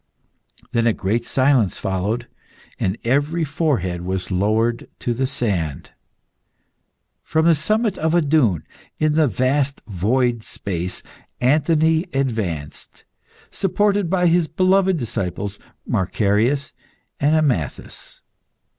Then 0.71 0.87
a 0.87 0.93
great 0.93 1.25
silence 1.25 1.77
followed, 1.77 2.27
and 2.79 2.97
every 3.03 3.43
forehead 3.43 4.01
was 4.01 4.31
lowered 4.31 4.89
to 4.97 5.13
the 5.13 5.27
sand. 5.27 5.91
From 7.21 7.45
the 7.45 7.53
summit 7.53 7.99
of 7.99 8.15
a 8.15 8.21
dune, 8.23 8.63
in 8.97 9.13
the 9.13 9.27
vast 9.27 9.79
void 9.87 10.43
space, 10.43 11.03
Anthony 11.39 12.07
advanced, 12.15 13.03
supported 13.51 14.09
by 14.09 14.25
his 14.25 14.47
beloved 14.47 14.97
disciples, 14.97 15.59
Macarius 15.85 16.73
and 17.19 17.35
Amathas. 17.35 18.23